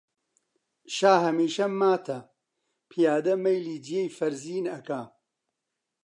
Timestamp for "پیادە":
2.89-3.33